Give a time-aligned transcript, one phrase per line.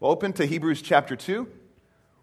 [0.00, 1.48] Well, open to Hebrews chapter 2.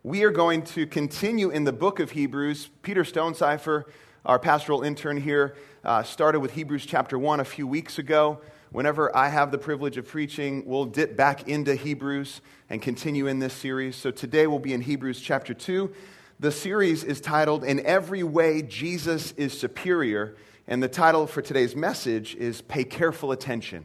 [0.02, 2.70] We are going to continue in the book of Hebrews.
[2.84, 3.88] Peter Stonecipher,
[4.26, 8.40] our pastoral intern here, uh, started with Hebrews chapter 1 a few weeks ago.
[8.72, 13.40] Whenever I have the privilege of preaching, we'll dip back into Hebrews and continue in
[13.40, 13.98] this series.
[13.98, 15.94] So today we'll be in Hebrews chapter 2.
[16.40, 20.38] The series is titled, In Every Way Jesus is Superior.
[20.66, 23.84] And the title for today's message is Pay Careful Attention.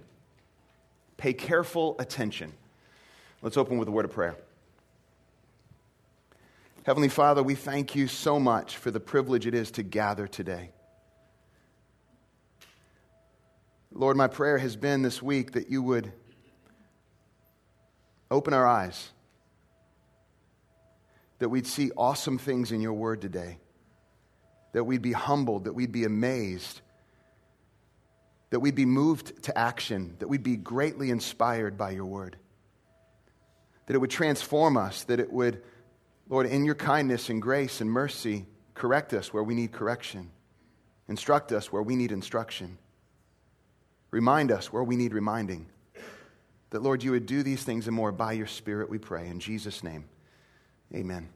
[1.17, 2.53] Pay careful attention.
[3.43, 4.37] Let's open with a word of prayer.
[6.85, 10.73] Heavenly Father, we thank you so much for the privilege it is to gather today.
[13.93, 16.13] Lord, my prayer has been this week that you would
[18.31, 19.11] open our eyes,
[21.39, 23.57] that we'd see awesome things in your word today,
[24.73, 26.83] that we'd be humbled, that we'd be amazed,
[28.51, 32.37] that we'd be moved to action, that we'd be greatly inspired by your word
[33.91, 35.61] that it would transform us, that it would,
[36.29, 40.31] Lord, in your kindness and grace and mercy, correct us where we need correction,
[41.09, 42.79] instruct us where we need instruction,
[44.13, 45.67] remind us where we need reminding.
[46.71, 49.27] That, Lord, you would do these things and more by your Spirit, we pray.
[49.27, 50.05] In Jesus' name,
[50.95, 51.29] amen.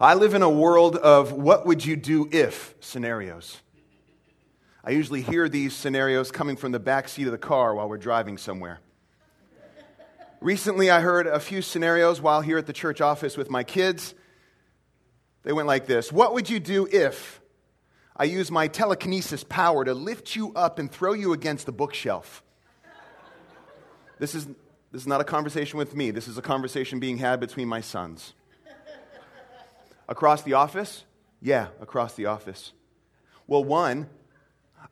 [0.00, 3.60] I live in a world of what would you do if scenarios.
[4.82, 7.96] I usually hear these scenarios coming from the back seat of the car while we're
[7.96, 8.80] driving somewhere.
[10.44, 14.14] Recently, I heard a few scenarios while here at the church office with my kids.
[15.42, 17.40] They went like this What would you do if
[18.14, 22.42] I use my telekinesis power to lift you up and throw you against the bookshelf?
[24.18, 24.44] This is,
[24.92, 27.80] this is not a conversation with me, this is a conversation being had between my
[27.80, 28.34] sons.
[30.10, 31.06] Across the office?
[31.40, 32.74] Yeah, across the office.
[33.46, 34.10] Well, one,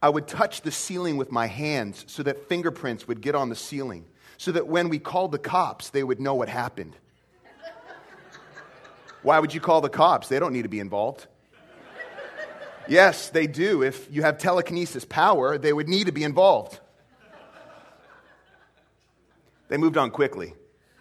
[0.00, 3.54] I would touch the ceiling with my hands so that fingerprints would get on the
[3.54, 6.96] ceiling so that when we called the cops, they would know what happened.
[9.22, 10.28] Why would you call the cops?
[10.28, 11.26] They don't need to be involved.
[12.88, 13.82] Yes, they do.
[13.82, 16.80] If you have telekinesis power, they would need to be involved.
[19.68, 20.54] They moved on quickly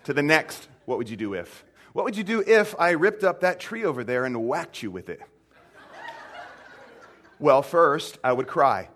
[0.04, 1.66] to the next what would you do if?
[1.94, 4.92] What would you do if I ripped up that tree over there and whacked you
[4.92, 5.22] with it?
[7.40, 8.90] Well, first, I would cry.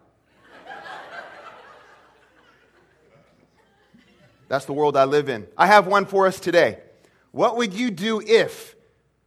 [4.47, 5.47] That's the world I live in.
[5.57, 6.79] I have one for us today.
[7.31, 8.75] What would you do if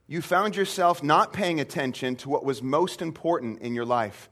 [0.07, 4.31] you found yourself not paying attention to what was most important in your life?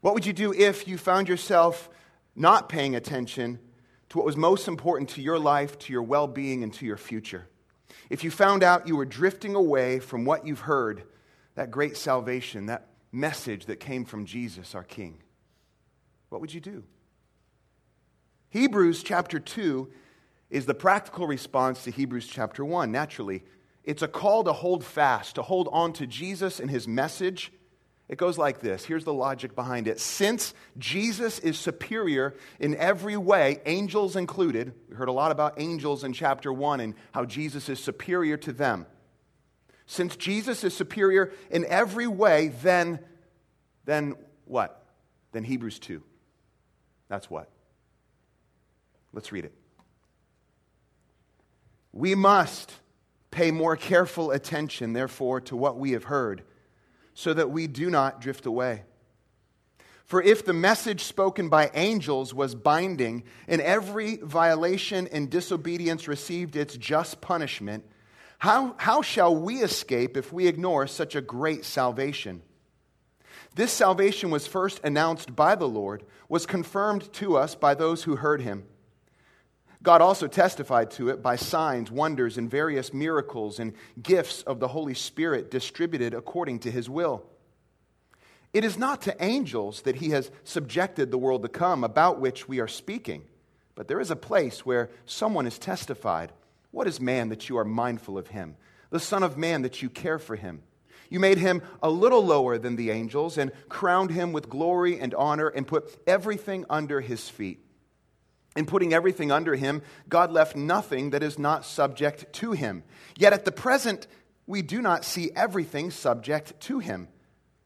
[0.00, 1.88] What would you do if you found yourself
[2.34, 3.58] not paying attention
[4.08, 6.96] to what was most important to your life, to your well being, and to your
[6.96, 7.46] future?
[8.10, 11.02] If you found out you were drifting away from what you've heard,
[11.56, 15.22] that great salvation, that message that came from Jesus, our King,
[16.28, 16.84] what would you do?
[18.50, 19.88] Hebrews chapter 2
[20.50, 22.90] is the practical response to Hebrews chapter 1.
[22.90, 23.44] Naturally,
[23.84, 27.52] it's a call to hold fast, to hold on to Jesus and his message.
[28.08, 28.86] It goes like this.
[28.86, 30.00] Here's the logic behind it.
[30.00, 36.02] Since Jesus is superior in every way, angels included, we heard a lot about angels
[36.04, 38.86] in chapter 1 and how Jesus is superior to them.
[39.84, 43.00] Since Jesus is superior in every way, then,
[43.84, 44.14] then
[44.46, 44.86] what?
[45.32, 46.02] Then Hebrews 2.
[47.08, 47.50] That's what?
[49.18, 49.54] Let's read it.
[51.92, 52.72] We must
[53.32, 56.44] pay more careful attention, therefore, to what we have heard,
[57.14, 58.84] so that we do not drift away.
[60.04, 66.54] For if the message spoken by angels was binding, and every violation and disobedience received
[66.54, 67.84] its just punishment,
[68.38, 72.40] how, how shall we escape if we ignore such a great salvation?
[73.56, 78.14] This salvation was first announced by the Lord, was confirmed to us by those who
[78.14, 78.64] heard him.
[79.82, 84.68] God also testified to it by signs, wonders, and various miracles and gifts of the
[84.68, 87.24] Holy Spirit distributed according to his will.
[88.52, 92.48] It is not to angels that he has subjected the world to come, about which
[92.48, 93.22] we are speaking.
[93.74, 96.32] But there is a place where someone has testified
[96.70, 98.56] What is man that you are mindful of him?
[98.90, 100.62] The Son of Man that you care for him?
[101.08, 105.14] You made him a little lower than the angels and crowned him with glory and
[105.14, 107.64] honor and put everything under his feet.
[108.56, 112.82] In putting everything under him, God left nothing that is not subject to him.
[113.16, 114.06] Yet at the present,
[114.46, 117.08] we do not see everything subject to him.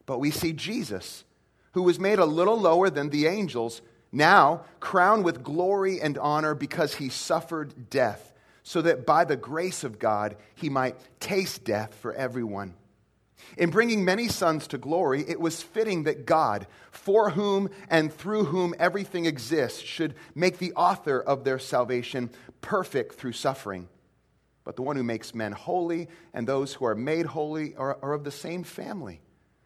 [0.05, 1.23] But we see Jesus,
[1.71, 3.81] who was made a little lower than the angels,
[4.11, 9.83] now crowned with glory and honor because he suffered death, so that by the grace
[9.83, 12.75] of God he might taste death for everyone.
[13.57, 18.45] In bringing many sons to glory, it was fitting that God, for whom and through
[18.45, 22.29] whom everything exists, should make the author of their salvation
[22.61, 23.87] perfect through suffering.
[24.63, 28.13] But the one who makes men holy and those who are made holy are, are
[28.13, 29.21] of the same family.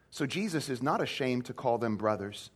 [0.09, 2.49] So Jesus is not ashamed to call them brothers.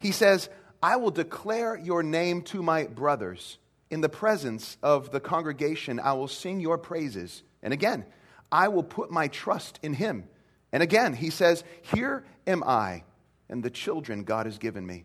[0.00, 0.48] He says,
[0.82, 3.58] I will declare your name to my brothers.
[3.90, 7.42] In the presence of the congregation, I will sing your praises.
[7.62, 8.04] And again,
[8.50, 10.24] I will put my trust in him.
[10.72, 13.04] And again, he says, Here am I
[13.48, 15.04] and the children God has given me.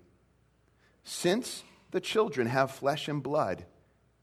[1.03, 3.65] Since the children have flesh and blood,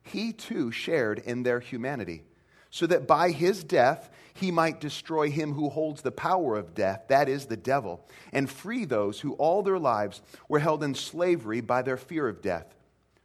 [0.03, 2.23] he too shared in their humanity,
[2.69, 7.03] so that by his death he might destroy him who holds the power of death,
[7.09, 11.61] that is, the devil, and free those who all their lives were held in slavery
[11.61, 12.75] by their fear of death.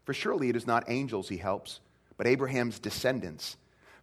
[0.04, 1.80] For surely it is not angels he helps,
[2.16, 3.56] but Abraham's descendants.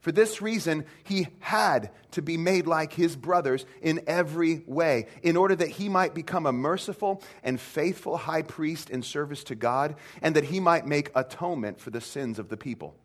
[0.03, 5.37] For this reason, he had to be made like his brothers in every way, in
[5.37, 9.95] order that he might become a merciful and faithful high priest in service to God,
[10.21, 12.97] and that he might make atonement for the sins of the people.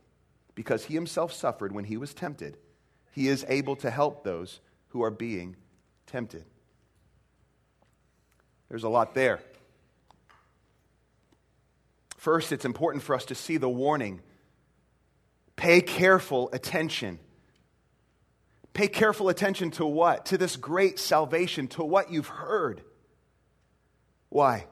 [0.56, 2.56] Because he himself suffered when he was tempted,
[3.12, 4.58] he is able to help those
[4.88, 5.54] who are being
[6.08, 6.46] tempted.
[8.68, 9.38] There's a lot there.
[12.16, 14.20] First, it's important for us to see the warning
[15.58, 17.18] Pay careful attention.
[18.74, 20.26] Pay careful attention to what?
[20.26, 22.80] To this great salvation, to what you've heard.
[24.28, 24.66] Why?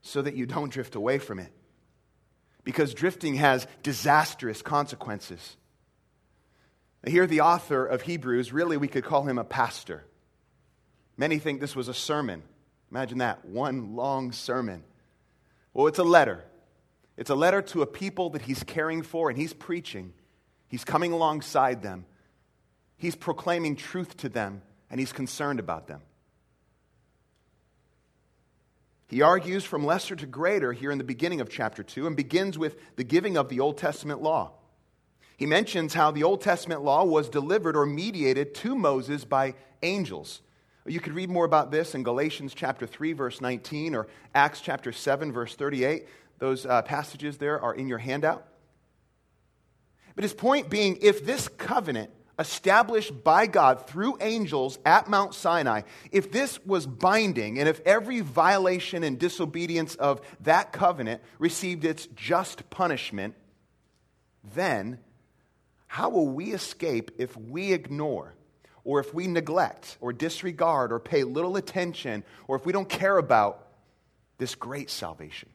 [0.00, 1.52] So that you don't drift away from it.
[2.64, 5.58] Because drifting has disastrous consequences.
[7.06, 10.02] Here, the author of Hebrews, really, we could call him a pastor.
[11.18, 12.42] Many think this was a sermon.
[12.90, 14.82] Imagine that, one long sermon.
[15.74, 16.42] Well, it's a letter.
[17.18, 20.14] It's a letter to a people that he's caring for and he's preaching.
[20.72, 22.06] He's coming alongside them.
[22.96, 26.00] He's proclaiming truth to them, and he's concerned about them.
[29.06, 32.56] He argues from lesser to greater here in the beginning of chapter 2 and begins
[32.56, 34.52] with the giving of the Old Testament law.
[35.36, 39.52] He mentions how the Old Testament law was delivered or mediated to Moses by
[39.82, 40.40] angels.
[40.86, 44.90] You could read more about this in Galatians chapter 3, verse 19, or Acts chapter
[44.90, 46.08] 7, verse 38.
[46.38, 48.46] Those uh, passages there are in your handout.
[50.14, 55.82] But his point being if this covenant established by God through angels at Mount Sinai,
[56.10, 62.06] if this was binding and if every violation and disobedience of that covenant received its
[62.14, 63.34] just punishment,
[64.54, 64.98] then
[65.86, 68.34] how will we escape if we ignore
[68.84, 73.18] or if we neglect or disregard or pay little attention or if we don't care
[73.18, 73.68] about
[74.38, 75.50] this great salvation,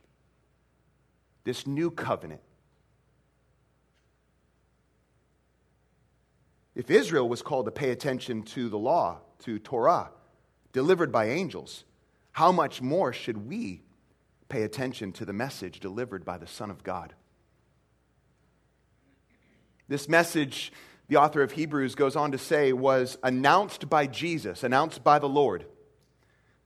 [1.44, 2.42] this new covenant?
[6.78, 10.12] If Israel was called to pay attention to the law, to Torah,
[10.74, 11.84] delivered by angels,
[12.34, 13.82] how much more should we
[14.48, 17.16] pay attention to the message delivered by the Son of God?
[19.88, 20.72] This message,
[21.08, 25.28] the author of Hebrews goes on to say, was announced by Jesus, announced by the
[25.28, 25.66] Lord.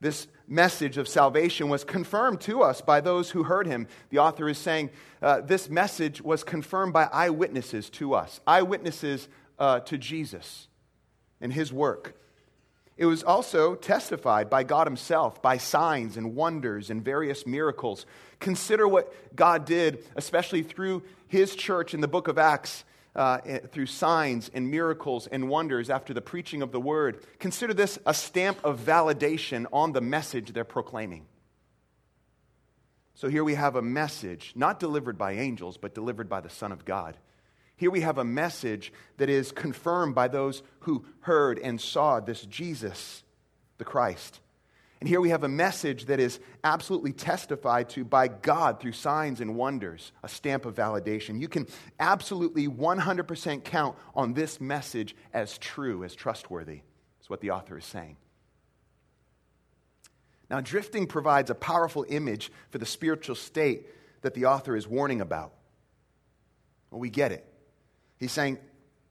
[0.02, 3.86] This message of salvation was confirmed to us by those who heard him.
[4.10, 4.90] The author is saying
[5.22, 9.28] uh, this message was confirmed by eyewitnesses to us, eyewitnesses
[9.62, 10.66] uh, to Jesus
[11.40, 12.18] and his work.
[12.96, 18.04] It was also testified by God Himself by signs and wonders and various miracles.
[18.40, 23.58] Consider what God did, especially through His church in the book of Acts, uh, eh,
[23.70, 27.24] through signs and miracles and wonders after the preaching of the word.
[27.38, 31.26] Consider this a stamp of validation on the message they're proclaiming.
[33.14, 36.72] So here we have a message, not delivered by angels, but delivered by the Son
[36.72, 37.16] of God.
[37.76, 42.42] Here we have a message that is confirmed by those who heard and saw this
[42.42, 43.24] Jesus,
[43.78, 44.40] the Christ.
[45.00, 49.40] And here we have a message that is absolutely testified to by God through signs
[49.40, 51.40] and wonders, a stamp of validation.
[51.40, 51.66] You can
[51.98, 56.82] absolutely 100% count on this message as true, as trustworthy.
[57.18, 58.16] That's what the author is saying.
[60.48, 63.88] Now, drifting provides a powerful image for the spiritual state
[64.20, 65.52] that the author is warning about.
[66.92, 67.51] Well, we get it.
[68.22, 68.58] He's saying,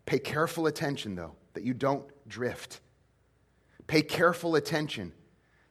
[0.06, 2.80] pay careful attention, though, that you don't drift.
[3.86, 5.12] Pay careful attention.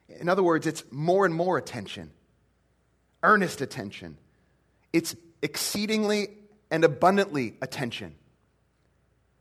[0.07, 2.11] In other words, it's more and more attention,
[3.23, 4.19] earnest attention.
[4.93, 6.27] It's exceedingly
[6.69, 8.13] and abundantly attention.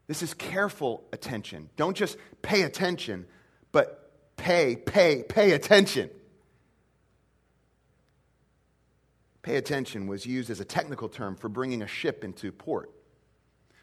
[0.07, 1.69] This is careful attention.
[1.77, 3.27] Don't just pay attention,
[3.71, 6.09] but pay, pay, pay attention.
[9.43, 12.91] Pay attention was used as a technical term for bringing a ship into port.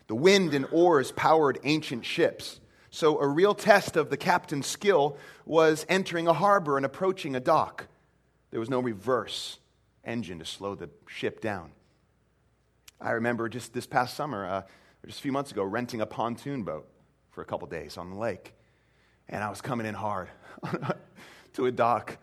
[0.07, 2.59] The wind and oars powered ancient ships.
[2.89, 7.39] So, a real test of the captain's skill was entering a harbor and approaching a
[7.39, 7.87] dock.
[8.49, 9.59] There was no reverse
[10.05, 11.71] engine to slow the ship down.
[12.99, 14.61] I remember just this past summer, uh,
[15.05, 16.87] just a few months ago, renting a pontoon boat
[17.31, 18.53] for a couple days on the lake.
[19.29, 20.29] And I was coming in hard
[21.53, 22.17] to a dock,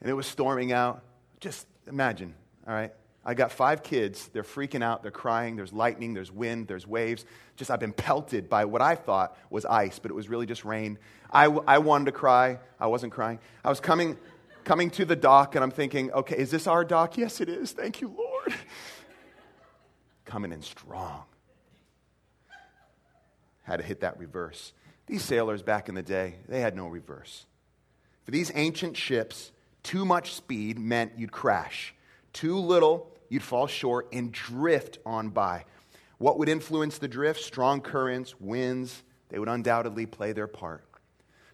[0.00, 1.02] and it was storming out.
[1.40, 2.34] Just imagine,
[2.66, 2.92] all right?
[3.24, 4.28] I got five kids.
[4.32, 5.02] They're freaking out.
[5.02, 5.54] They're crying.
[5.54, 6.12] There's lightning.
[6.12, 6.66] There's wind.
[6.66, 7.24] There's waves.
[7.56, 10.64] Just, I've been pelted by what I thought was ice, but it was really just
[10.64, 10.98] rain.
[11.30, 12.58] I, I wanted to cry.
[12.80, 13.38] I wasn't crying.
[13.64, 14.18] I was coming,
[14.64, 17.16] coming to the dock, and I'm thinking, okay, is this our dock?
[17.16, 17.70] Yes, it is.
[17.72, 18.54] Thank you, Lord.
[20.24, 21.22] coming in strong.
[23.62, 24.72] Had to hit that reverse.
[25.06, 27.46] These sailors back in the day, they had no reverse.
[28.24, 29.52] For these ancient ships,
[29.82, 31.94] too much speed meant you'd crash.
[32.32, 35.64] Too little you'd fall short and drift on by.
[36.18, 37.40] What would influence the drift?
[37.40, 40.84] Strong currents, winds, they would undoubtedly play their part.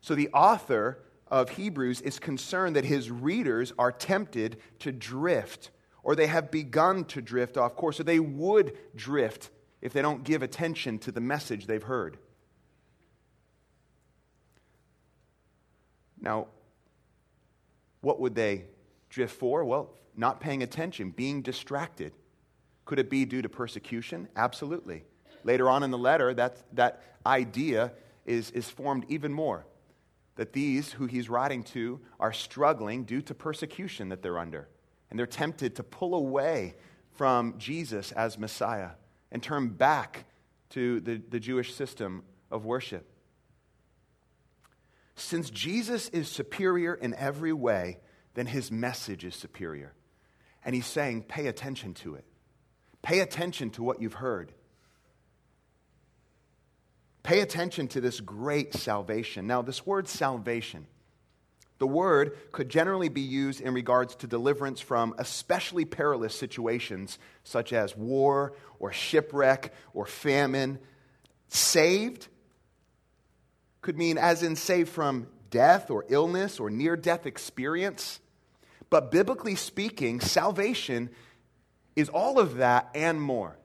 [0.01, 5.71] So the author of Hebrews is concerned that his readers are tempted to drift,
[6.03, 10.25] or they have begun to drift off course, or they would drift if they don't
[10.25, 12.19] give attention to the message they've heard.
[16.21, 16.49] Now,
[18.01, 18.65] what would they
[19.11, 19.65] drift for?
[19.65, 22.13] Well, not paying attention, being distracted.
[22.85, 24.29] Could it be due to persecution?
[24.37, 25.05] Absolutely.
[25.45, 27.93] Later on in the letter, that, that idea
[28.27, 29.65] is, is formed even more
[30.39, 34.69] that these who he's writing to are struggling due to persecution that they're under.
[35.11, 36.77] And they're tempted to pull away
[37.11, 38.91] from Jesus as Messiah
[39.33, 40.27] and turn back
[40.71, 42.23] to the, the Jewish system
[42.53, 43.11] of worship.
[45.17, 47.99] Since Jesus is superior in every way,
[48.35, 49.93] then his message is superior.
[50.65, 52.25] And he's saying, pay attention to it.
[53.03, 54.53] Pay attention to what you've heard.
[57.23, 59.47] Pay attention to this great salvation.
[59.47, 60.87] Now, this word salvation,
[61.79, 67.73] the word could generally be used in regards to deliverance from especially perilous situations such
[67.73, 70.79] as war or shipwreck or famine.
[71.49, 72.29] Saved
[73.81, 78.21] could mean as in saved from death or illness or near death experience.
[78.91, 81.11] But biblically speaking, salvation
[81.97, 83.59] is all of that and more.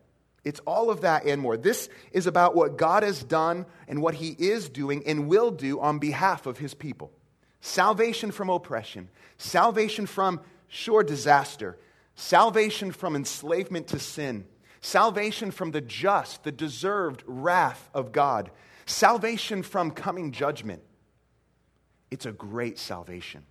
[0.43, 1.55] It's all of that and more.
[1.55, 5.79] This is about what God has done and what He is doing and will do
[5.79, 7.11] on behalf of His people.
[7.61, 11.77] Salvation from oppression, salvation from sure disaster,
[12.15, 14.45] salvation from enslavement to sin,
[14.81, 18.51] salvation from the just, the deserved wrath of God,
[18.85, 20.83] salvation from coming judgment.
[22.11, 23.45] It's a great salvation.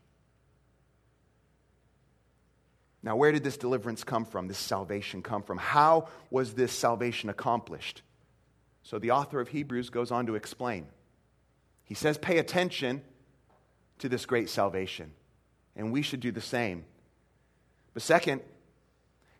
[3.03, 5.59] Now, where did this deliverance come from, this salvation come from?
[5.59, 8.03] How was this salvation accomplished?
[8.85, 10.87] So, the author of Hebrews goes on to explain.
[11.85, 13.03] He says, Pay attention
[13.99, 15.13] to this great salvation,
[15.77, 16.85] and we should do the same.
[17.93, 18.41] But second,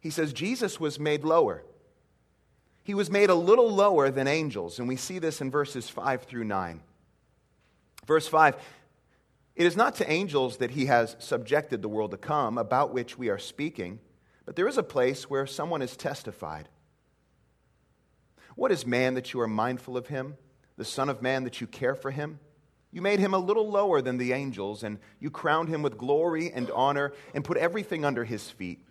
[0.01, 1.63] he says, Jesus was made lower.
[2.85, 6.25] He was made a little lower than angels, and we see this in verses 5
[6.25, 6.81] through 9.
[8.07, 8.57] Verse 5
[9.55, 13.19] it is not to angels that he has subjected the world to come, about which
[13.19, 14.01] we are speaking,
[14.47, 16.69] but there is a place where someone is testified.
[18.55, 20.37] What is man that you are mindful of him?
[20.77, 22.39] The Son of Man that you care for him?
[22.91, 26.51] You made him a little lower than the angels, and you crowned him with glory
[26.51, 28.85] and honor, and put everything under his feet.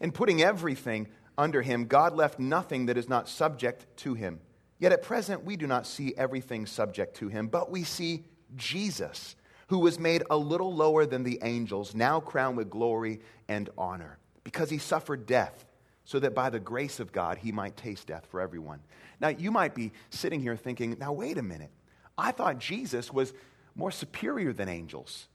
[0.00, 4.40] In putting everything under him, God left nothing that is not subject to him.
[4.78, 8.24] Yet at present, we do not see everything subject to him, but we see
[8.56, 9.36] Jesus
[9.68, 14.18] who was made a little lower than the angels, now crowned with glory and honor,
[14.44, 15.66] because he suffered death,
[16.04, 18.80] so that by the grace of God he might taste death for everyone.
[19.20, 21.70] Now, you might be sitting here thinking, now, wait a minute.
[22.16, 23.34] I thought Jesus was
[23.74, 25.28] more superior than angels.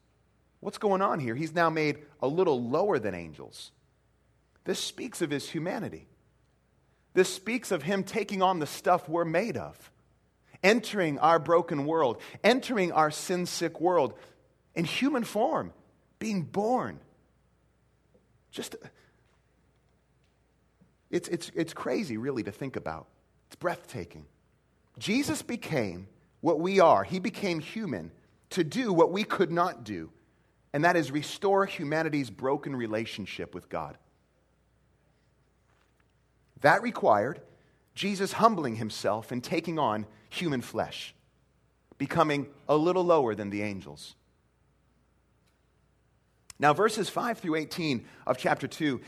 [0.62, 1.36] What's going on here?
[1.36, 3.72] He's now made a little lower than angels.
[4.64, 6.08] This speaks of his humanity.
[7.14, 9.92] This speaks of him taking on the stuff we're made of
[10.64, 14.14] entering our broken world, entering our sin sick world
[14.74, 15.74] in human form,
[16.20, 17.00] being born.
[18.52, 18.76] Just,
[21.12, 23.08] it's, it's, it's crazy, really, to think about.
[23.48, 24.26] It's breathtaking.
[24.98, 26.08] Jesus became
[26.42, 28.12] what we are, He became human
[28.52, 30.12] to do what we could not do,
[30.74, 33.98] and that is restore humanity's broken relationship with God.
[36.62, 37.42] That required
[37.96, 41.14] Jesus humbling himself and taking on human flesh,
[41.98, 44.16] becoming a little lower than the angels.
[46.60, 49.02] Now, verses 5 through 18 of chapter 2,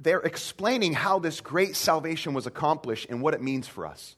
[0.00, 4.16] they're explaining how this great salvation was accomplished and what it means for us.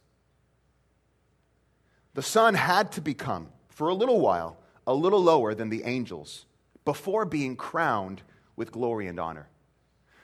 [2.14, 6.46] the Son had to become, for a little while, a little lower than the angels
[6.84, 8.22] before being crowned
[8.56, 9.48] with glory and honor.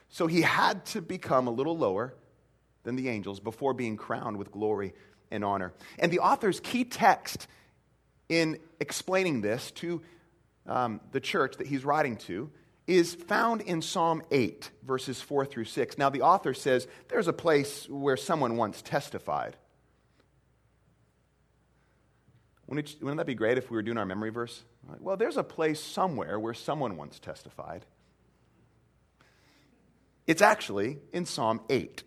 [0.09, 2.13] So he had to become a little lower
[2.85, 4.93] than the angels before being crowned with glory
[5.29, 5.73] and honor.
[5.99, 7.47] And the author's key text
[8.29, 10.01] in explaining this to
[10.67, 12.49] um, the church that he's writing to
[12.87, 15.97] is found in Psalm 8, verses 4 through 6.
[15.97, 19.57] Now, the author says there's a place where someone once testified.
[22.67, 24.63] Wouldn't, it, wouldn't that be great if we were doing our memory verse?
[24.99, 27.85] Well, there's a place somewhere where someone once testified.
[30.27, 32.03] It's actually in Psalm 8.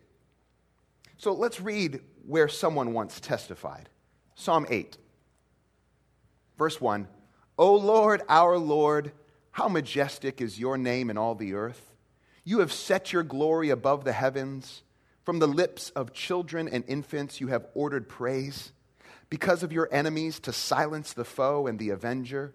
[1.19, 3.89] So let's read where someone once testified.
[4.37, 4.97] Psalm 8,
[6.57, 7.09] verse 1
[7.59, 9.13] O Lord, our Lord,
[9.51, 11.93] how majestic is your name in all the earth.
[12.45, 14.83] You have set your glory above the heavens.
[15.25, 18.73] From the lips of children and infants, you have ordered praise.
[19.29, 22.55] Because of your enemies, to silence the foe and the avenger.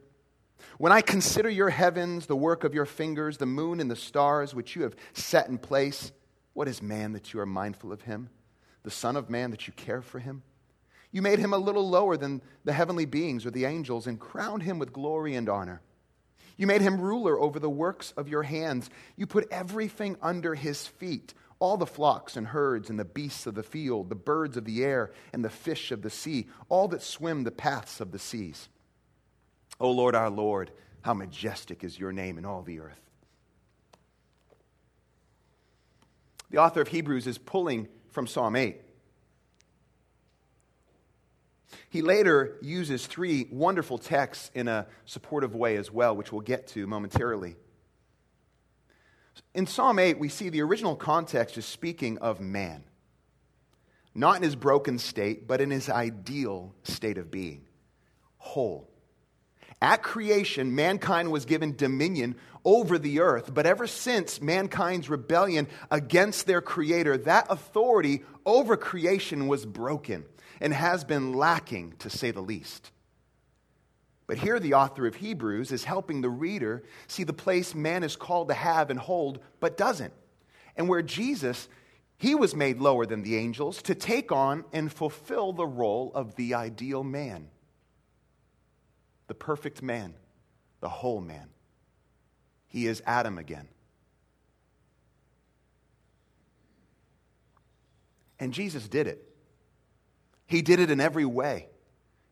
[0.79, 4.55] When I consider your heavens, the work of your fingers, the moon and the stars
[4.55, 6.11] which you have set in place,
[6.53, 8.29] what is man that you are mindful of him?
[8.83, 10.43] The Son of Man that you care for him?
[11.11, 14.63] You made him a little lower than the heavenly beings or the angels and crowned
[14.63, 15.81] him with glory and honor.
[16.57, 18.89] You made him ruler over the works of your hands.
[19.15, 23.55] You put everything under his feet all the flocks and herds and the beasts of
[23.55, 27.01] the field, the birds of the air and the fish of the sea, all that
[27.01, 28.67] swim the paths of the seas.
[29.79, 30.71] O Lord our Lord,
[31.03, 32.99] how majestic is your name in all the earth.
[36.49, 38.79] The author of Hebrews is pulling from Psalm 8.
[41.89, 46.67] He later uses three wonderful texts in a supportive way as well, which we'll get
[46.69, 47.55] to momentarily.
[49.53, 52.83] In Psalm 8, we see the original context is speaking of man,
[54.15, 57.65] not in his broken state, but in his ideal state of being,
[58.37, 58.92] whole.
[59.83, 66.47] At creation, mankind was given dominion over the earth, but ever since mankind's rebellion against
[66.47, 70.23] their creator, that authority over creation was broken
[70.61, 72.91] and has been lacking, to say the least.
[74.25, 78.15] But here, the author of Hebrews is helping the reader see the place man is
[78.15, 80.13] called to have and hold, but doesn't.
[80.77, 81.67] And where Jesus,
[82.15, 86.35] he was made lower than the angels to take on and fulfill the role of
[86.35, 87.49] the ideal man,
[89.27, 90.13] the perfect man,
[90.79, 91.49] the whole man.
[92.67, 93.67] He is Adam again.
[98.39, 99.23] And Jesus did it.
[100.45, 101.67] He did it in every way.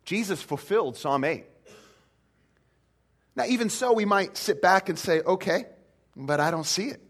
[0.04, 1.46] Jesus fulfilled Psalm 8.
[3.36, 5.66] Now, even so, we might sit back and say, okay,
[6.16, 7.02] but I don't see it.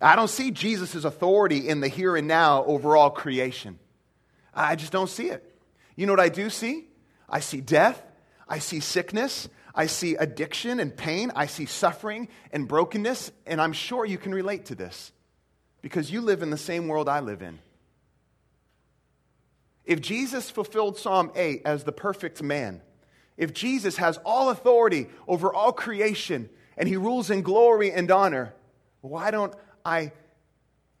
[0.00, 3.78] I don't see Jesus' authority in the here and now over all creation.
[4.54, 5.44] I just don't see it.
[5.96, 6.86] You know what I do see?
[7.28, 8.02] I see death,
[8.48, 13.72] I see sickness, I see addiction and pain, I see suffering and brokenness, and I'm
[13.72, 15.12] sure you can relate to this
[15.82, 17.58] because you live in the same world I live in.
[19.84, 22.80] If Jesus fulfilled Psalm 8 as the perfect man,
[23.36, 28.54] if Jesus has all authority over all creation and he rules in glory and honor,
[29.00, 29.54] why don't
[29.84, 30.12] I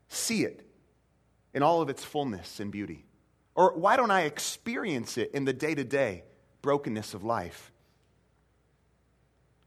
[0.08, 0.66] see it
[1.54, 3.06] in all of its fullness and beauty?
[3.54, 6.24] Or why don't I experience it in the day to day
[6.64, 7.70] brokenness of life?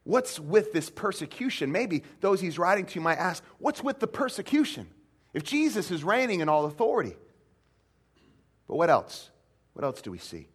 [0.03, 1.71] What's with this persecution?
[1.71, 4.87] Maybe those he's writing to might ask, What's with the persecution?
[5.31, 7.15] If Jesus is reigning in all authority.
[8.67, 9.29] But what else?
[9.73, 10.47] What else do we see?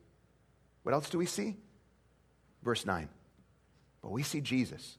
[0.83, 1.59] What else do we see?
[2.65, 3.09] Verse 9.
[4.03, 4.99] But we see Jesus,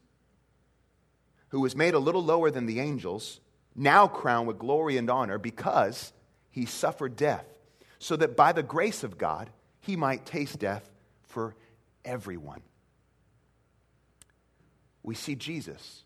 [1.49, 3.41] who was made a little lower than the angels,
[3.75, 6.13] now crowned with glory and honor because
[6.49, 7.45] he suffered death,
[7.99, 9.49] so that by the grace of God
[9.82, 10.89] he might taste death
[11.34, 11.56] for
[12.06, 12.62] everyone.
[15.02, 16.04] We see Jesus.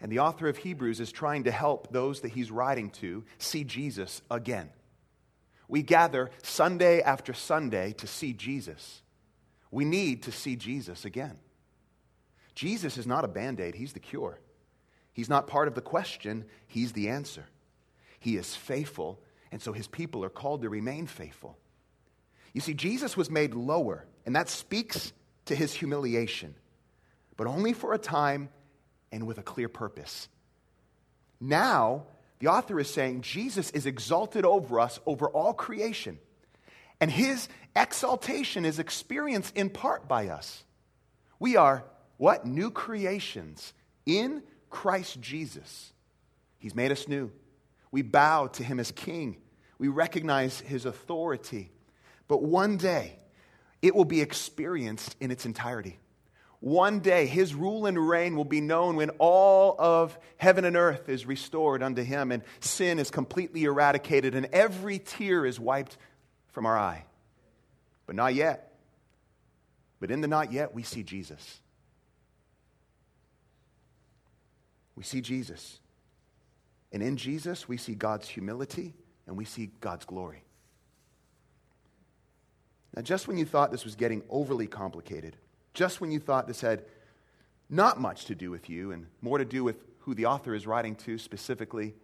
[0.00, 3.64] And the author of Hebrews is trying to help those that he's writing to see
[3.64, 4.70] Jesus again.
[5.68, 9.02] We gather Sunday after Sunday to see Jesus.
[9.70, 11.38] We need to see Jesus again.
[12.54, 14.38] Jesus is not a band aid, He's the cure.
[15.12, 17.46] He's not part of the question, He's the answer.
[18.20, 19.20] He is faithful,
[19.50, 21.56] and so His people are called to remain faithful.
[22.52, 25.12] You see, Jesus was made lower, and that speaks
[25.46, 26.54] to His humiliation,
[27.36, 28.48] but only for a time
[29.10, 30.28] and with a clear purpose.
[31.40, 32.04] Now,
[32.38, 36.18] the author is saying Jesus is exalted over us, over all creation.
[37.00, 40.64] And his exaltation is experienced in part by us.
[41.38, 41.84] We are
[42.16, 42.46] what?
[42.46, 43.72] New creations
[44.06, 45.92] in Christ Jesus.
[46.58, 47.32] He's made us new.
[47.90, 49.36] We bow to him as king.
[49.78, 51.72] We recognize his authority.
[52.28, 53.18] But one day,
[53.82, 55.98] it will be experienced in its entirety.
[56.60, 61.08] One day, his rule and reign will be known when all of heaven and earth
[61.08, 65.98] is restored unto him, and sin is completely eradicated, and every tear is wiped
[66.52, 67.04] from our eye.
[68.06, 68.78] But not yet.
[69.98, 71.60] But in the not yet, we see Jesus.
[74.94, 75.80] We see Jesus.
[76.92, 78.94] And in Jesus, we see God's humility
[79.26, 80.44] and we see God's glory.
[82.94, 85.36] Now, just when you thought this was getting overly complicated,
[85.74, 86.84] just when you thought this had
[87.70, 90.66] not much to do with you and more to do with who the author is
[90.66, 91.94] writing to specifically,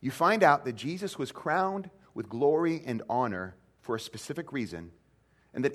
[0.00, 4.90] you find out that Jesus was crowned with glory and honor for a specific reason,
[5.52, 5.74] and that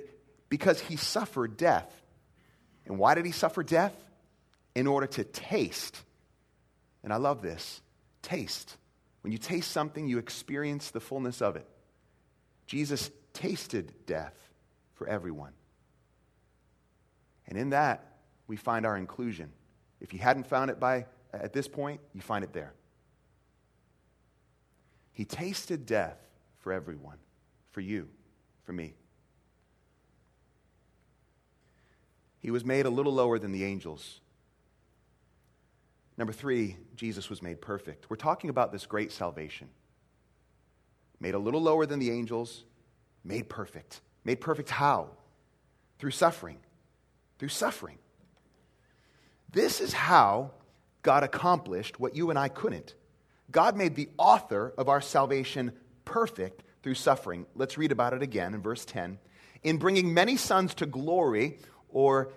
[0.49, 1.91] because he suffered death.
[2.85, 3.95] And why did he suffer death?
[4.75, 6.01] In order to taste.
[7.03, 7.81] And I love this
[8.21, 8.77] taste.
[9.21, 11.67] When you taste something, you experience the fullness of it.
[12.67, 14.33] Jesus tasted death
[14.95, 15.53] for everyone.
[17.47, 18.13] And in that,
[18.47, 19.51] we find our inclusion.
[20.01, 22.73] If you hadn't found it by at this point, you find it there.
[25.13, 26.17] He tasted death
[26.59, 27.17] for everyone,
[27.71, 28.09] for you,
[28.63, 28.95] for me.
[32.39, 34.19] He was made a little lower than the angels.
[36.17, 38.09] Number three, Jesus was made perfect.
[38.09, 39.69] We're talking about this great salvation.
[41.19, 42.63] Made a little lower than the angels,
[43.25, 44.01] made perfect.
[44.23, 45.09] Made perfect how?
[45.99, 46.57] Through suffering.
[47.39, 47.97] Through suffering.
[49.51, 50.51] This is how
[51.01, 52.95] God accomplished what you and I couldn't.
[53.51, 55.71] God made the author of our salvation
[56.03, 57.45] perfect through suffering.
[57.55, 59.17] Let's read about it again in verse 10.
[59.63, 61.59] In bringing many sons to glory
[61.89, 62.33] or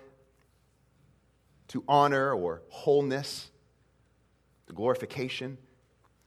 [1.69, 3.51] to honor or wholeness,
[4.67, 5.57] the glorification,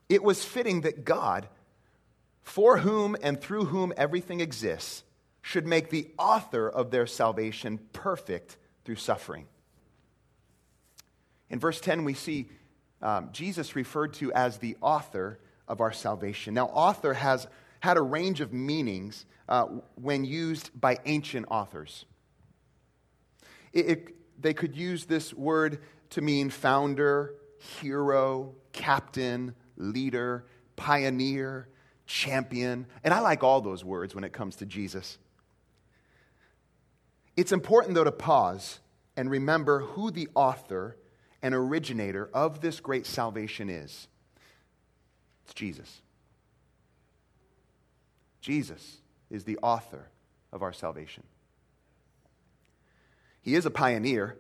[0.09, 1.49] it was fitting that God,
[2.43, 5.05] for whom and through whom everything exists,
[5.41, 9.47] should make the author of their salvation perfect through suffering.
[11.51, 12.49] In verse 10, we see
[13.03, 16.55] um, Jesus referred to as the author of our salvation.
[16.55, 17.47] Now, author has
[17.81, 22.05] had a range of meanings uh, when used by ancient authors.
[23.73, 27.35] It, it, they could use this word to mean founder,
[27.81, 31.69] hero, captain, leader, pioneer,
[32.07, 32.87] champion.
[33.05, 35.19] And I like all those words when it comes to Jesus.
[37.37, 38.81] It's important, though, to pause
[39.17, 40.97] and remember who the author
[41.43, 44.09] and originator of this great salvation is.
[45.45, 46.03] It's Jesus.
[48.41, 48.99] Jesus
[49.31, 50.09] is the author
[50.53, 51.23] of our salvation.
[53.41, 54.37] He is a pioneer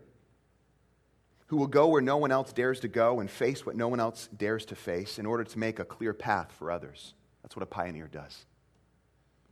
[1.46, 4.00] who will go where no one else dares to go and face what no one
[4.00, 7.14] else dares to face in order to make a clear path for others.
[7.42, 8.44] That's what a pioneer does.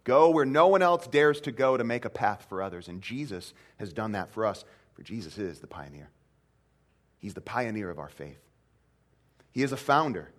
[0.05, 2.89] Go where no one else dares to go to make a path for others.
[2.89, 6.11] And Jesus has done that for us, for Jesus is the pioneer.
[7.19, 8.41] He's the pioneer of our faith.
[9.53, 10.31] He is a founder.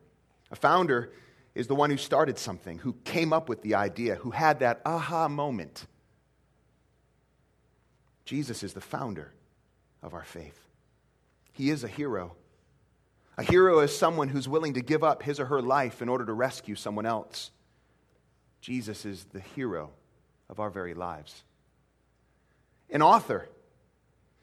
[0.50, 1.12] A founder
[1.54, 4.82] is the one who started something, who came up with the idea, who had that
[4.86, 5.86] aha moment.
[8.26, 9.34] Jesus is the founder
[10.02, 10.60] of our faith.
[11.54, 12.36] He is a hero.
[13.42, 16.24] A hero is someone who's willing to give up his or her life in order
[16.28, 17.50] to rescue someone else.
[18.62, 19.90] Jesus is the hero
[20.48, 21.44] of our very lives.
[22.92, 23.50] An author.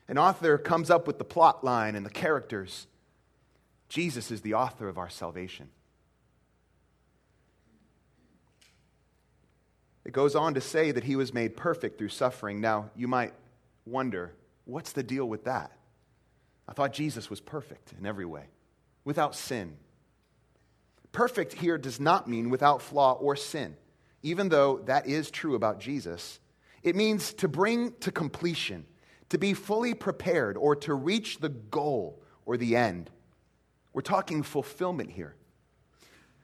[0.08, 2.88] An author comes up with the plot line and the characters.
[3.88, 5.68] Jesus is the author of our salvation.
[10.04, 12.60] It goes on to say that he was made perfect through suffering.
[12.60, 13.32] Now, you might
[13.86, 14.32] wonder
[14.64, 15.70] what's the deal with that?
[16.66, 18.46] I thought Jesus was perfect in every way,
[19.08, 19.74] without sin.
[21.12, 23.74] Perfect here does not mean without flaw or sin.
[24.22, 26.40] Even though that is true about Jesus,
[26.82, 28.84] it means to bring to completion,
[29.30, 33.08] to be fully prepared, or to reach the goal or the end.
[33.94, 35.36] We're talking fulfillment here.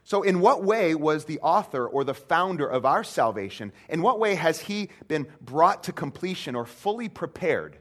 [0.03, 4.18] So, in what way was the author or the founder of our salvation, in what
[4.18, 7.77] way has he been brought to completion or fully prepared?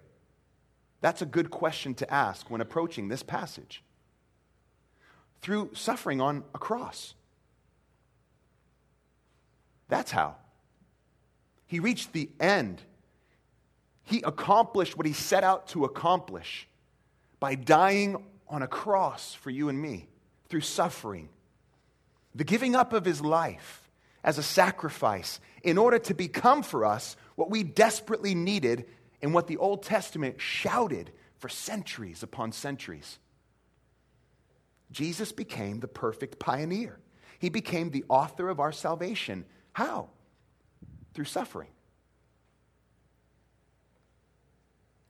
[1.00, 3.82] That's a good question to ask when approaching this passage.
[5.44, 7.14] Through suffering on a cross.
[9.90, 10.38] That's how.
[11.68, 12.82] He reached the end.
[14.04, 16.68] He accomplished what he set out to accomplish
[17.42, 20.08] by dying on a cross for you and me
[20.48, 21.28] through suffering.
[22.34, 23.90] The giving up of his life
[24.24, 28.86] as a sacrifice in order to become for us what we desperately needed
[29.22, 33.20] and what the Old Testament shouted for centuries upon centuries.
[34.94, 36.98] Jesus became the perfect pioneer.
[37.40, 39.44] He became the author of our salvation.
[39.74, 40.10] How?
[41.14, 41.68] Through suffering.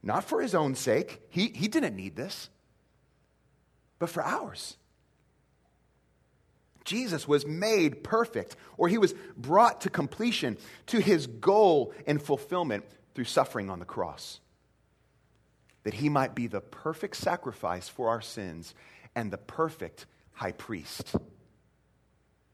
[0.04, 1.22] not for his own sake.
[1.30, 2.50] He, he didn't need this,
[3.98, 4.76] but for ours.
[6.84, 12.84] Jesus was made perfect, or he was brought to completion, to his goal and fulfillment
[13.16, 14.42] through suffering on the cross.
[15.84, 18.76] That he might be the perfect sacrifice for our sins
[19.16, 21.16] and the perfect high priest,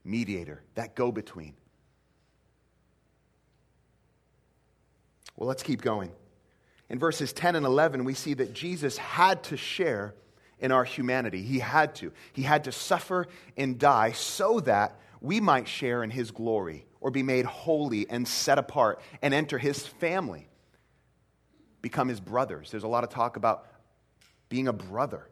[0.03, 1.53] mediator, that go between.
[5.35, 6.11] Well, let's keep going.
[6.89, 10.15] In verses 10 and 11, we see that Jesus had to share
[10.59, 11.41] in our humanity.
[11.41, 12.11] He had to.
[12.33, 17.11] He had to suffer and die so that we might share in his glory or
[17.11, 20.47] be made holy and set apart and enter his family,
[21.81, 22.71] become his brothers.
[22.71, 23.65] There's a lot of talk about
[24.49, 25.27] being a brother.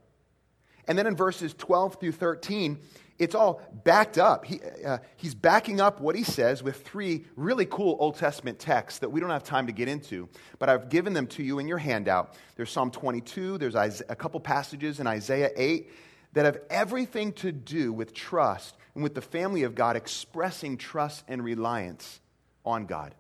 [0.87, 2.79] And then in verses 12 through 13,
[3.19, 4.45] it's all backed up.
[4.45, 8.99] He, uh, he's backing up what he says with three really cool Old Testament texts
[8.99, 11.67] that we don't have time to get into, but I've given them to you in
[11.67, 12.35] your handout.
[12.55, 15.91] There's Psalm 22, there's a couple passages in Isaiah 8
[16.33, 21.23] that have everything to do with trust and with the family of God expressing trust
[21.27, 22.19] and reliance
[22.63, 23.15] on God.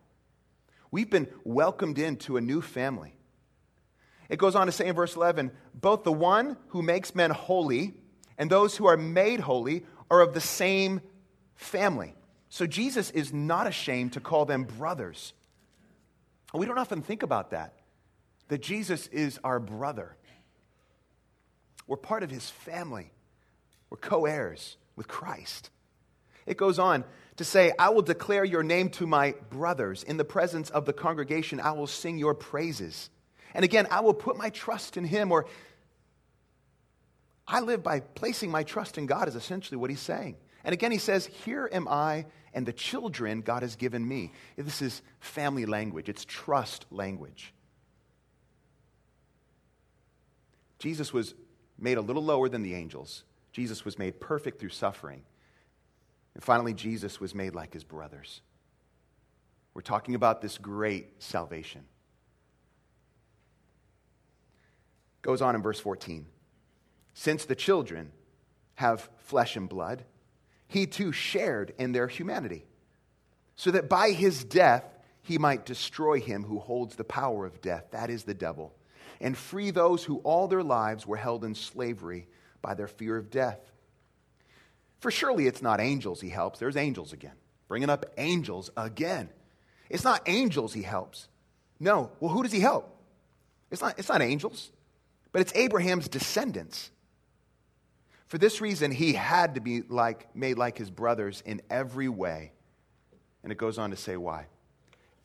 [0.91, 3.16] We've been welcomed into a new family.
[4.29, 7.93] It goes on to say in verse 11 both the one who makes men holy
[8.37, 11.01] and those who are made holy are of the same
[11.55, 12.13] family.
[12.49, 15.33] So Jesus is not ashamed to call them brothers.
[16.53, 17.73] We don't often think about that,
[18.47, 20.15] that Jesus is our brother.
[21.87, 23.11] We're part of his family,
[23.89, 25.69] we're co heirs with Christ.
[26.45, 27.03] It goes on
[27.35, 30.03] to say, I will declare your name to my brothers.
[30.03, 33.09] In the presence of the congregation, I will sing your praises.
[33.57, 35.47] And again, I will put my trust in him, or
[37.47, 40.37] I live by placing my trust in God, is essentially what he's saying.
[40.63, 44.31] And again, he says, Here am I and the children God has given me.
[44.57, 47.51] This is family language, it's trust language.
[50.77, 51.33] Jesus was
[51.79, 55.23] made a little lower than the angels, Jesus was made perfect through suffering.
[56.35, 58.41] And finally, Jesus was made like his brothers.
[59.73, 61.85] We're talking about this great salvation.
[65.27, 66.25] Goes on in verse 14
[67.13, 68.13] since the children
[68.75, 70.05] have flesh and blood,
[70.69, 72.63] he too shared in their humanity,
[73.57, 74.85] so that by his death
[75.23, 78.73] he might destroy him who holds the power of death, that is the devil,
[79.19, 82.27] and free those who all their lives were held in slavery
[82.61, 83.59] by their fear of death.
[85.01, 86.57] For surely it's not angels he helps.
[86.57, 87.35] There's angels again,
[87.67, 89.27] bringing up angels again.
[89.89, 91.27] It's not angels he helps.
[91.81, 92.11] No.
[92.21, 92.93] Well, who does he help?
[93.71, 94.71] It's not, it's not angels,
[95.31, 96.91] but it's Abraham's descendants.
[98.27, 102.51] For this reason, he had to be like, made like his brothers in every way.
[103.43, 104.47] And it goes on to say why.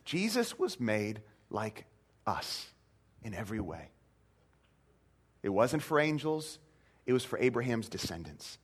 [0.04, 1.86] Jesus was made like
[2.26, 2.66] us
[3.22, 3.88] in every way.
[5.42, 6.58] It wasn't for angels,
[7.06, 8.58] it was for Abraham's descendants.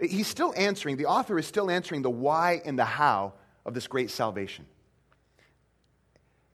[0.00, 3.86] He's still answering, the author is still answering the why and the how of this
[3.86, 4.66] great salvation.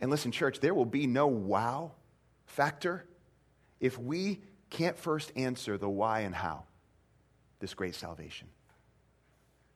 [0.01, 1.93] And listen, church, there will be no wow
[2.47, 3.05] factor
[3.81, 6.65] if we can't first answer the why and how
[7.59, 8.49] this great salvation.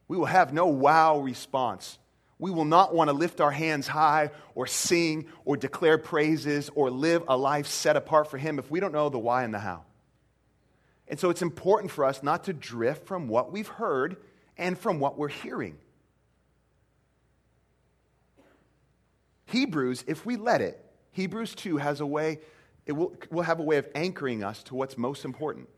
[0.08, 1.98] We will have no wow response.
[2.38, 6.90] We will not want to lift our hands high or sing or declare praises or
[6.90, 9.58] live a life set apart for Him if we don't know the why and the
[9.58, 9.84] how.
[11.08, 14.16] And so it's important for us not to drift from what we've heard
[14.56, 15.76] and from what we're hearing.
[19.46, 22.40] Hebrews, if we let it, Hebrews 2 has a way,
[22.86, 25.68] it will, will have a way of anchoring us to what's most important.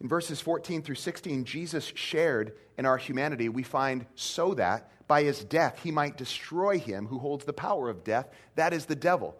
[0.00, 5.22] In verses 14 through 16, Jesus shared in our humanity, we find so that by
[5.22, 8.96] his death he might destroy him who holds the power of death, that is the
[8.96, 9.36] devil.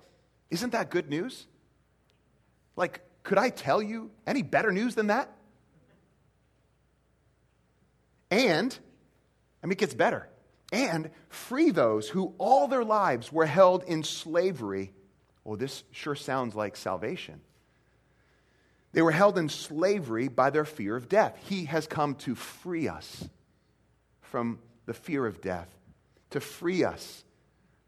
[0.50, 1.46] Isn't that good news?
[2.76, 5.32] Like, could I tell you any better news than that?
[8.30, 8.78] And,
[9.62, 10.28] I mean, it gets better.
[10.72, 14.92] And free those who all their lives were held in slavery.
[15.44, 17.40] Well, this sure sounds like salvation
[18.92, 21.36] they were held in slavery by their fear of death.
[21.48, 23.28] He has come to free us
[24.20, 25.68] from the fear of death,
[26.30, 27.24] to free us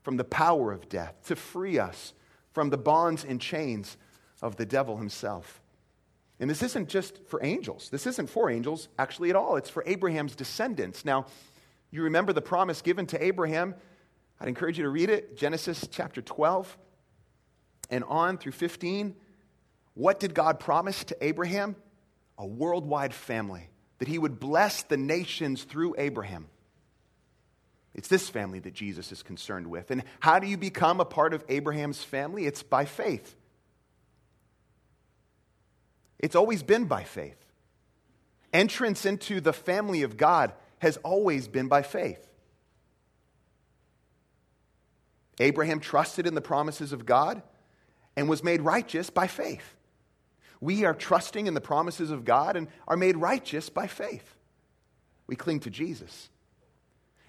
[0.02, 2.12] from the power of death, to free us
[2.52, 3.96] from the bonds and chains
[4.40, 5.60] of the devil himself.
[6.38, 7.88] And this isn't just for angels.
[7.90, 9.56] This isn't for angels actually at all.
[9.56, 11.04] It's for Abraham's descendants.
[11.04, 11.26] Now,
[11.92, 13.76] you remember the promise given to Abraham.
[14.40, 16.76] I'd encourage you to read it Genesis chapter 12
[17.90, 19.14] and on through 15.
[19.94, 21.76] What did God promise to Abraham?
[22.38, 26.48] A worldwide family, that he would bless the nations through Abraham.
[27.94, 29.90] It's this family that Jesus is concerned with.
[29.90, 32.46] And how do you become a part of Abraham's family?
[32.46, 33.36] It's by faith.
[36.18, 37.36] It's always been by faith.
[38.50, 42.28] Entrance into the family of God has always been by faith.
[45.38, 47.40] Abraham trusted in the promises of God
[48.16, 49.76] and was made righteous by faith.
[50.60, 54.36] We are trusting in the promises of God and are made righteous by faith.
[55.28, 56.28] We cling to Jesus.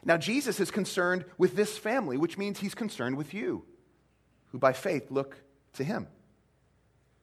[0.04, 3.66] Now, Jesus is concerned with this family, which means he's concerned with you,
[4.52, 5.38] who by faith look
[5.74, 6.08] to him.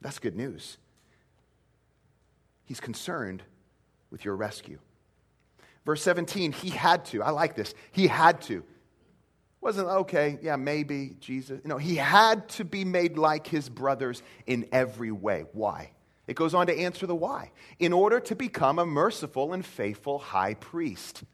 [0.01, 0.79] That's good news.
[2.66, 3.43] He's concerned
[4.12, 4.79] with your rescue.
[5.85, 7.23] Verse 17, he had to.
[7.23, 7.75] I like this.
[7.93, 8.62] He had to.
[9.61, 11.61] Wasn't okay, yeah, maybe Jesus.
[11.64, 15.45] No, he had to be made like his brothers in every way.
[15.53, 15.93] Why?
[16.27, 17.51] It goes on to answer the why.
[17.79, 21.25] In order to become a merciful and faithful high priest.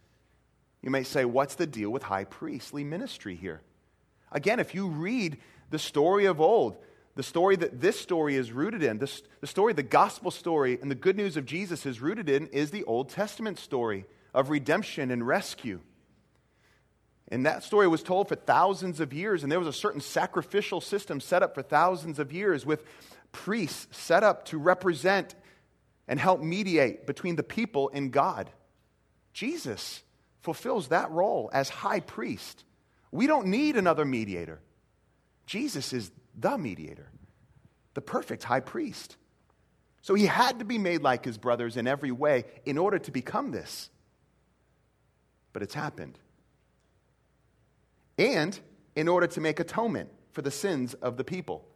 [0.83, 3.61] You may say, what's the deal with high priestly ministry here?
[4.33, 5.39] Again, if you read
[5.71, 6.77] the story of old,
[7.15, 10.91] the story that this story is rooted in, the, the story, the gospel story, and
[10.91, 14.05] the good news of Jesus is rooted in, is the Old Testament story
[14.37, 15.81] of redemption and rescue.
[17.29, 20.81] And that story was told for thousands of years, and there was a certain sacrificial
[20.81, 22.85] system set up for thousands of years with
[23.33, 25.35] priests set up to represent
[26.07, 28.51] and help mediate between the people and God.
[29.33, 30.03] Jesus
[30.43, 32.65] fulfills that role as high priest.
[33.11, 34.61] We don't need another mediator.
[35.47, 37.09] Jesus is the mediator,
[37.95, 39.17] the perfect high priest.
[40.03, 43.11] So he had to be made like his brothers in every way in order to
[43.11, 43.91] become this.
[45.57, 46.19] But it's happened
[48.19, 48.61] and
[48.95, 51.67] in order to make atonement for the sins of the people.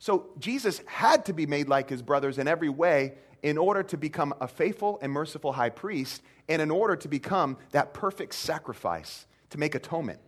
[0.00, 3.12] So Jesus had to be made like his brothers in every way
[3.44, 7.56] in order to become a faithful and merciful high priest and in order to become
[7.70, 10.18] that perfect sacrifice to make atonement.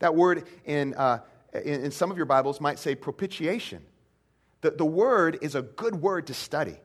[0.00, 1.20] That word in, uh,
[1.54, 3.82] in, in, some of your Bibles might say propitiation.
[4.60, 6.76] The, the word is a good word to study.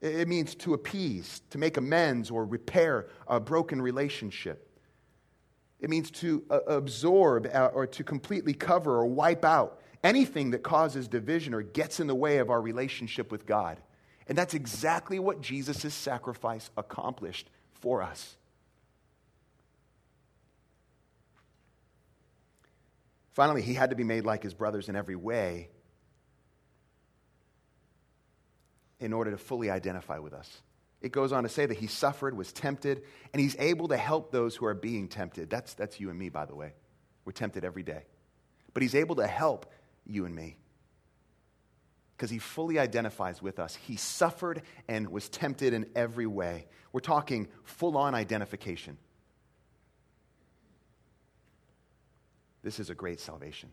[0.00, 4.62] It means to appease, to make amends, or repair a broken relationship.
[5.80, 10.62] It means to uh, absorb uh, or to completely cover or wipe out anything that
[10.62, 13.78] causes division or gets in the way of our relationship with God.
[14.26, 18.36] And that's exactly what Jesus' sacrifice accomplished for us.
[23.34, 25.68] Finally, he had to be made like his brothers in every way
[28.98, 30.62] in order to fully identify with us
[31.00, 34.32] it goes on to say that he suffered, was tempted, and he's able to help
[34.32, 35.50] those who are being tempted.
[35.50, 36.72] That's, that's you and me, by the way.
[37.24, 38.04] We're tempted every day.
[38.72, 39.72] But he's able to help
[40.06, 40.56] you and me
[42.16, 43.74] because he fully identifies with us.
[43.74, 46.66] He suffered and was tempted in every way.
[46.92, 48.96] We're talking full on identification.
[52.62, 53.68] This is a great salvation.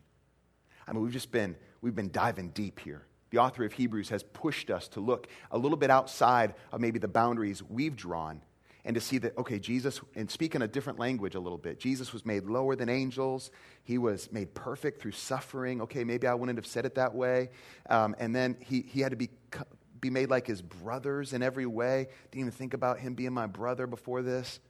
[0.86, 4.22] I mean, we've just been, we've been diving deep here the author of Hebrews has
[4.22, 8.40] pushed us to look a little bit outside of maybe the boundaries we've drawn
[8.84, 11.80] and to see that, okay, Jesus, and speak in a different language a little bit,
[11.80, 13.50] Jesus was made lower than angels.
[13.82, 15.82] He was made perfect through suffering.
[15.82, 17.50] Okay, maybe I wouldn't have said it that way.
[17.90, 19.30] Um, and then he, he had to be,
[20.00, 22.06] be made like his brothers in every way.
[22.30, 24.60] Didn't even think about him being my brother before this.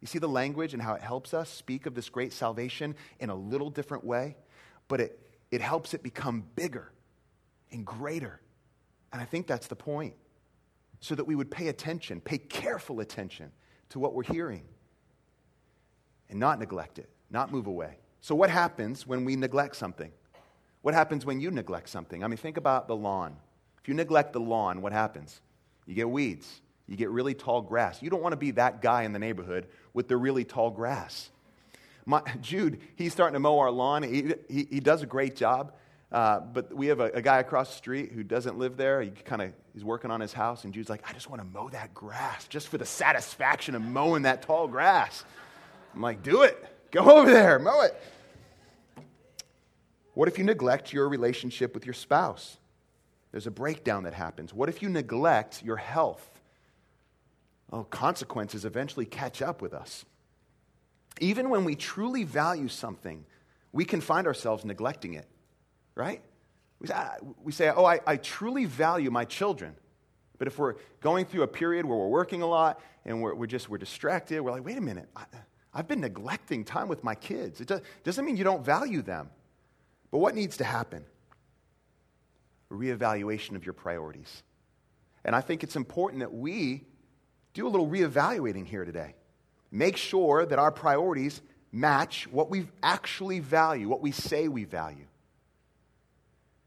[0.00, 3.28] You see the language and how it helps us speak of this great salvation in
[3.28, 4.36] a little different way,
[4.88, 5.18] but it,
[5.50, 6.90] it helps it become bigger
[7.72, 8.40] and greater.
[9.12, 10.14] And I think that's the point.
[11.00, 13.50] So that we would pay attention, pay careful attention
[13.88, 14.62] to what we're hearing
[16.30, 17.96] and not neglect it, not move away.
[18.20, 20.12] So, what happens when we neglect something?
[20.82, 22.22] What happens when you neglect something?
[22.22, 23.36] I mean, think about the lawn.
[23.80, 25.40] If you neglect the lawn, what happens?
[25.86, 28.00] You get weeds, you get really tall grass.
[28.00, 31.30] You don't want to be that guy in the neighborhood with the really tall grass.
[32.06, 34.02] My, Jude, he's starting to mow our lawn.
[34.02, 35.74] He, he, he does a great job.
[36.12, 39.00] Uh, but we have a, a, guy across the street who doesn't live there.
[39.00, 41.48] He kind of is working on his house, and Jude's like, I just want to
[41.48, 45.24] mow that grass just for the satisfaction of mowing that tall grass.
[45.94, 46.62] I'm like, do it.
[46.90, 47.98] Go over there, mow it.
[50.12, 52.58] What if you neglect your relationship with your spouse?
[53.30, 54.52] There's a breakdown that happens.
[54.52, 56.28] What if you neglect your health?
[57.72, 60.04] Oh, consequences eventually catch up with us.
[61.20, 63.24] Even when we truly value something,
[63.72, 65.26] we can find ourselves neglecting it
[65.94, 66.22] right?
[66.80, 69.76] We say, ah, we say oh, I, I truly value my children.
[70.38, 73.46] But if we're going through a period where we're working a lot and we're, we're
[73.46, 75.24] just we're distracted, we're like, wait a minute, I,
[75.74, 77.60] have been neglecting time with my kids.
[77.60, 79.30] It does, doesn't mean you don't value them.
[80.10, 81.04] But what needs to happen?
[82.70, 84.42] A reevaluation of your priorities.
[85.24, 86.84] And I think it's important that we
[87.54, 89.14] do a little reevaluating here today.
[89.70, 91.40] Make sure that our priorities
[91.70, 95.06] match what we actually value, what we say we value.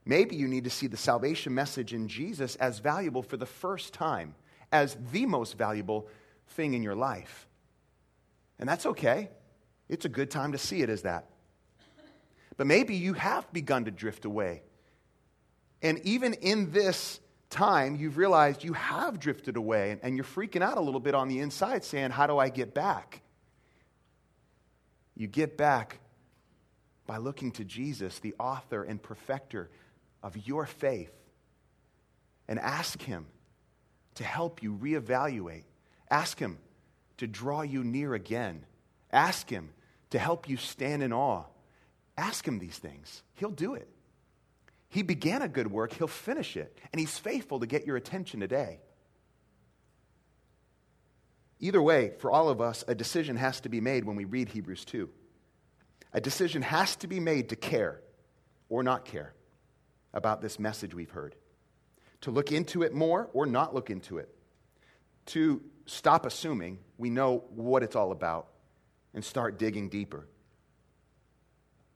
[0.06, 3.94] Maybe you need to see the salvation message in Jesus as valuable for the first
[3.94, 4.36] time,
[4.72, 6.08] as the most valuable
[6.50, 7.48] thing in your life.
[8.60, 9.30] And that's okay.
[9.90, 11.30] It's a good time to see it as that.
[12.58, 14.62] But maybe you have begun to drift away.
[15.82, 20.78] And even in this time, you've realized you have drifted away and you're freaking out
[20.78, 23.22] a little bit on the inside, saying, How do I get back?
[25.16, 26.00] You get back
[27.06, 29.70] by looking to Jesus, the author and perfecter
[30.26, 31.14] of your faith,
[32.48, 33.28] and ask Him
[34.16, 35.66] to help you reevaluate.
[36.10, 36.58] Ask Him
[37.18, 38.66] to draw you near again.
[39.12, 39.70] Ask Him
[40.10, 41.44] to help you stand in awe.
[42.18, 43.22] Ask Him these things.
[43.36, 43.88] He'll do it.
[44.90, 46.76] He began a good work, He'll finish it.
[46.92, 48.80] And He's faithful to get your attention today.
[51.60, 54.50] Either way, for all of us, a decision has to be made when we read
[54.50, 55.08] Hebrews 2.
[56.14, 58.02] A decision has to be made to care
[58.70, 59.36] or not care
[60.16, 61.36] about this message we've heard,
[62.22, 64.34] to look into it more or not look into it,
[65.28, 68.48] to stop assuming we know what it's all about
[69.14, 70.28] and start digging deeper,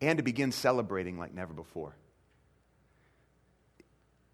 [0.02, 1.96] and to begin celebrating like never before.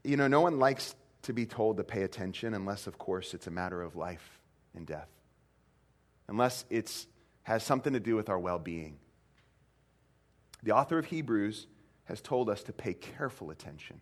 [0.04, 3.48] You know, no one likes to be told to pay attention unless, of course, it's
[3.48, 4.40] a matter of life
[4.76, 5.08] and death
[6.28, 7.06] unless it
[7.44, 8.98] has something to do with our well being.
[10.64, 11.68] The author of Hebrews
[12.06, 13.99] has told us to pay careful attention.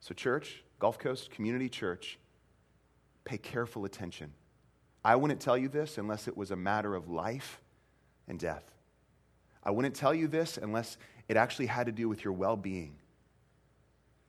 [0.00, 2.18] So, church, Gulf Coast Community Church,
[3.24, 4.32] pay careful attention.
[5.04, 7.60] I wouldn't tell you this unless it was a matter of life
[8.28, 8.64] and death.
[9.64, 10.96] I wouldn't tell you this unless
[11.28, 12.96] it actually had to do with your well being,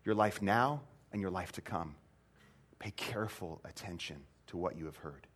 [0.06, 0.82] your life now
[1.12, 1.96] and your life to come.
[2.80, 5.28] Pay careful attention to what you have heard.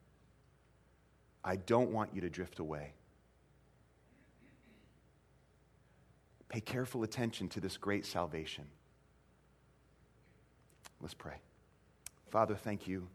[1.43, 2.93] I don't want you to drift away.
[6.49, 8.65] Pay careful attention to this great salvation.
[11.01, 11.35] Let's pray.
[12.29, 13.07] Father, thank you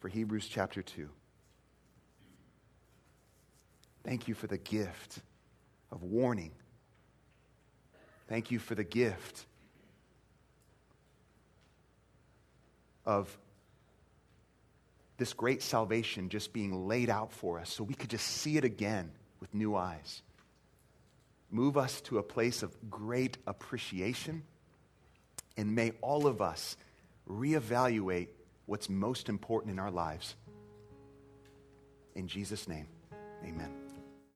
[0.00, 1.08] for Hebrews chapter 2.
[4.04, 5.20] Thank you for the gift
[5.90, 6.52] of warning.
[8.28, 9.46] Thank you for the gift
[13.04, 13.36] of
[15.16, 18.64] this great salvation just being laid out for us so we could just see it
[18.64, 19.10] again
[19.40, 20.22] with new eyes.
[21.50, 24.42] Move us to a place of great appreciation,
[25.56, 26.76] and may all of us
[27.28, 28.28] reevaluate
[28.66, 30.34] what's most important in our lives.
[32.14, 32.88] In Jesus' name,
[33.44, 33.85] amen.